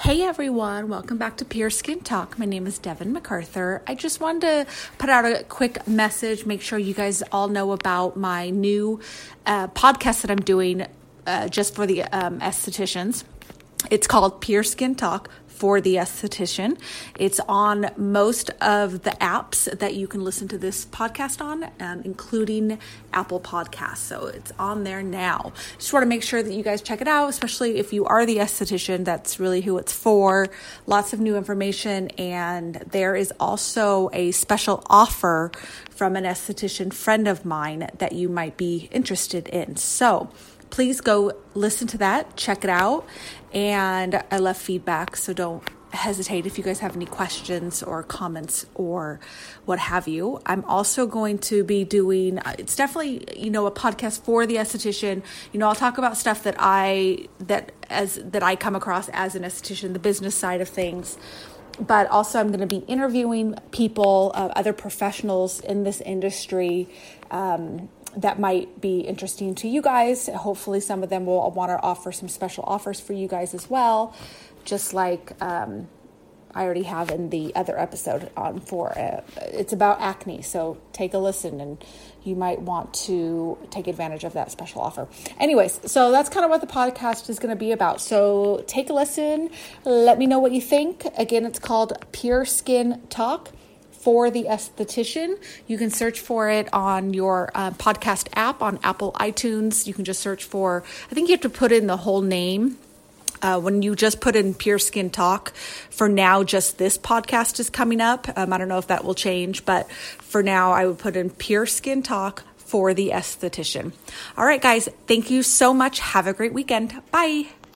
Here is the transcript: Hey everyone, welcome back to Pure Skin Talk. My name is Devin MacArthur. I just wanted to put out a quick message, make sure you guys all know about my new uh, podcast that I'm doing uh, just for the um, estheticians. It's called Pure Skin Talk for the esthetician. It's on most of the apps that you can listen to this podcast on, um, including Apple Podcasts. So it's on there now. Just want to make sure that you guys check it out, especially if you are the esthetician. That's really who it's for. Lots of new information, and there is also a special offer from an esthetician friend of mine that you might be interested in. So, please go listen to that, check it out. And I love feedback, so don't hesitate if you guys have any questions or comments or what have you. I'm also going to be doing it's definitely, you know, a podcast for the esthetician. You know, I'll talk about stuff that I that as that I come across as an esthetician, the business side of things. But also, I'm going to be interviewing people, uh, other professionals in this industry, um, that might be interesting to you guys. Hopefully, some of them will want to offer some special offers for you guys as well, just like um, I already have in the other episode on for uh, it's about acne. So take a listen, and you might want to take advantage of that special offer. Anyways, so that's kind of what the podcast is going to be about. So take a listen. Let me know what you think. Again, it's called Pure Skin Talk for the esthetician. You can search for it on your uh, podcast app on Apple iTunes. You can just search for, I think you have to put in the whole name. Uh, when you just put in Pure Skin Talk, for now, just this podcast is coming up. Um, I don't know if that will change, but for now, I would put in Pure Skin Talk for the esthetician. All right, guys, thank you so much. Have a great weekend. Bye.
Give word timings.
Hey 0.00 0.20
everyone, 0.22 0.90
welcome 0.90 1.16
back 1.16 1.38
to 1.38 1.44
Pure 1.46 1.70
Skin 1.70 2.00
Talk. 2.00 2.38
My 2.38 2.44
name 2.44 2.66
is 2.66 2.78
Devin 2.78 3.14
MacArthur. 3.14 3.82
I 3.86 3.94
just 3.94 4.20
wanted 4.20 4.42
to 4.42 4.66
put 4.98 5.08
out 5.08 5.24
a 5.24 5.42
quick 5.44 5.88
message, 5.88 6.44
make 6.44 6.60
sure 6.60 6.78
you 6.78 6.92
guys 6.92 7.22
all 7.32 7.48
know 7.48 7.72
about 7.72 8.14
my 8.14 8.50
new 8.50 9.00
uh, 9.46 9.68
podcast 9.68 10.20
that 10.20 10.30
I'm 10.30 10.42
doing 10.42 10.86
uh, 11.26 11.48
just 11.48 11.74
for 11.74 11.86
the 11.86 12.02
um, 12.02 12.40
estheticians. 12.40 13.24
It's 13.90 14.06
called 14.06 14.42
Pure 14.42 14.64
Skin 14.64 14.96
Talk 14.96 15.30
for 15.56 15.80
the 15.80 15.94
esthetician. 15.94 16.78
It's 17.18 17.40
on 17.48 17.90
most 17.96 18.50
of 18.60 19.02
the 19.02 19.10
apps 19.12 19.78
that 19.78 19.94
you 19.94 20.06
can 20.06 20.22
listen 20.22 20.48
to 20.48 20.58
this 20.58 20.84
podcast 20.84 21.40
on, 21.40 21.64
um, 21.80 22.02
including 22.04 22.78
Apple 23.12 23.40
Podcasts. 23.40 23.98
So 23.98 24.26
it's 24.26 24.52
on 24.58 24.84
there 24.84 25.02
now. 25.02 25.52
Just 25.78 25.92
want 25.92 26.02
to 26.02 26.08
make 26.08 26.22
sure 26.22 26.42
that 26.42 26.52
you 26.52 26.62
guys 26.62 26.82
check 26.82 27.00
it 27.00 27.08
out, 27.08 27.28
especially 27.28 27.78
if 27.78 27.92
you 27.92 28.04
are 28.04 28.26
the 28.26 28.36
esthetician. 28.36 29.04
That's 29.04 29.40
really 29.40 29.62
who 29.62 29.78
it's 29.78 29.92
for. 29.92 30.48
Lots 30.86 31.12
of 31.12 31.20
new 31.20 31.36
information, 31.36 32.08
and 32.18 32.74
there 32.90 33.16
is 33.16 33.32
also 33.40 34.10
a 34.12 34.32
special 34.32 34.82
offer 34.90 35.50
from 35.90 36.14
an 36.16 36.24
esthetician 36.24 36.92
friend 36.92 37.26
of 37.26 37.44
mine 37.46 37.88
that 37.98 38.12
you 38.12 38.28
might 38.28 38.56
be 38.58 38.88
interested 38.92 39.48
in. 39.48 39.76
So, 39.76 40.28
please 40.70 41.00
go 41.00 41.32
listen 41.54 41.86
to 41.88 41.98
that, 41.98 42.36
check 42.36 42.64
it 42.64 42.70
out. 42.70 43.06
And 43.52 44.22
I 44.30 44.38
love 44.38 44.56
feedback, 44.56 45.16
so 45.16 45.32
don't 45.32 45.62
hesitate 45.96 46.46
if 46.46 46.58
you 46.58 46.64
guys 46.64 46.80
have 46.80 46.94
any 46.94 47.06
questions 47.06 47.82
or 47.82 48.02
comments 48.02 48.66
or 48.74 49.18
what 49.64 49.78
have 49.78 50.06
you. 50.06 50.40
I'm 50.46 50.64
also 50.64 51.06
going 51.06 51.38
to 51.38 51.64
be 51.64 51.84
doing 51.84 52.38
it's 52.58 52.76
definitely, 52.76 53.24
you 53.36 53.50
know, 53.50 53.66
a 53.66 53.70
podcast 53.70 54.20
for 54.22 54.46
the 54.46 54.56
esthetician. 54.56 55.22
You 55.52 55.60
know, 55.60 55.68
I'll 55.68 55.74
talk 55.74 55.98
about 55.98 56.16
stuff 56.16 56.42
that 56.44 56.56
I 56.58 57.26
that 57.38 57.72
as 57.90 58.20
that 58.22 58.42
I 58.42 58.56
come 58.56 58.76
across 58.76 59.08
as 59.10 59.34
an 59.34 59.42
esthetician, 59.42 59.92
the 59.92 59.98
business 59.98 60.34
side 60.34 60.60
of 60.60 60.68
things. 60.68 61.18
But 61.78 62.08
also, 62.08 62.40
I'm 62.40 62.48
going 62.48 62.60
to 62.60 62.66
be 62.66 62.86
interviewing 62.86 63.54
people, 63.70 64.32
uh, 64.34 64.48
other 64.56 64.72
professionals 64.72 65.60
in 65.60 65.84
this 65.84 66.00
industry, 66.00 66.88
um, 67.30 67.90
that 68.16 68.38
might 68.38 68.80
be 68.80 69.00
interesting 69.00 69.54
to 69.56 69.68
you 69.68 69.82
guys. 69.82 70.28
Hopefully, 70.28 70.80
some 70.80 71.02
of 71.02 71.10
them 71.10 71.26
will 71.26 71.50
want 71.50 71.70
to 71.70 71.80
offer 71.80 72.12
some 72.12 72.28
special 72.28 72.64
offers 72.66 72.98
for 72.98 73.12
you 73.12 73.28
guys 73.28 73.54
as 73.54 73.68
well, 73.68 74.14
just 74.64 74.94
like 74.94 75.32
um, 75.42 75.88
I 76.54 76.64
already 76.64 76.84
have 76.84 77.10
in 77.10 77.28
the 77.28 77.54
other 77.54 77.78
episode 77.78 78.30
on 78.36 78.60
for 78.60 78.98
uh, 78.98 79.20
it's 79.36 79.74
about 79.74 80.00
acne. 80.00 80.40
So 80.40 80.78
take 80.92 81.12
a 81.12 81.18
listen, 81.18 81.60
and 81.60 81.84
you 82.24 82.34
might 82.34 82.62
want 82.62 82.94
to 82.94 83.58
take 83.70 83.86
advantage 83.86 84.24
of 84.24 84.32
that 84.32 84.50
special 84.50 84.80
offer. 84.80 85.06
Anyways, 85.38 85.80
so 85.90 86.10
that's 86.10 86.30
kind 86.30 86.44
of 86.44 86.50
what 86.50 86.62
the 86.62 86.66
podcast 86.66 87.28
is 87.28 87.38
going 87.38 87.54
to 87.54 87.58
be 87.58 87.72
about. 87.72 88.00
So 88.00 88.64
take 88.66 88.88
a 88.88 88.94
listen. 88.94 89.50
Let 89.84 90.18
me 90.18 90.26
know 90.26 90.38
what 90.38 90.52
you 90.52 90.62
think. 90.62 91.06
Again, 91.18 91.44
it's 91.44 91.58
called 91.58 91.92
Pure 92.12 92.46
Skin 92.46 93.02
Talk 93.10 93.50
for 94.06 94.30
the 94.30 94.44
esthetician. 94.44 95.36
You 95.66 95.76
can 95.78 95.90
search 95.90 96.20
for 96.20 96.48
it 96.48 96.72
on 96.72 97.12
your 97.12 97.50
uh, 97.56 97.72
podcast 97.72 98.28
app 98.34 98.62
on 98.62 98.78
Apple 98.84 99.10
iTunes. 99.14 99.84
You 99.84 99.94
can 99.94 100.04
just 100.04 100.20
search 100.20 100.44
for, 100.44 100.84
I 101.10 101.14
think 101.14 101.26
you 101.28 101.32
have 101.32 101.40
to 101.40 101.48
put 101.48 101.72
in 101.72 101.88
the 101.88 101.96
whole 101.96 102.22
name. 102.22 102.78
Uh, 103.42 103.58
when 103.58 103.82
you 103.82 103.96
just 103.96 104.20
put 104.20 104.36
in 104.36 104.54
Pure 104.54 104.78
Skin 104.78 105.10
Talk, 105.10 105.52
for 105.90 106.08
now, 106.08 106.44
just 106.44 106.78
this 106.78 106.96
podcast 106.96 107.58
is 107.58 107.68
coming 107.68 108.00
up. 108.00 108.28
Um, 108.36 108.52
I 108.52 108.58
don't 108.58 108.68
know 108.68 108.78
if 108.78 108.86
that 108.86 109.04
will 109.04 109.16
change, 109.16 109.64
but 109.64 109.90
for 109.90 110.40
now, 110.40 110.70
I 110.70 110.86
would 110.86 110.98
put 110.98 111.16
in 111.16 111.28
Pure 111.28 111.66
Skin 111.66 112.00
Talk 112.00 112.44
for 112.58 112.94
the 112.94 113.10
esthetician. 113.10 113.92
All 114.38 114.46
right, 114.46 114.62
guys, 114.62 114.88
thank 115.08 115.32
you 115.32 115.42
so 115.42 115.74
much. 115.74 115.98
Have 115.98 116.28
a 116.28 116.32
great 116.32 116.52
weekend. 116.52 116.94
Bye. 117.10 117.48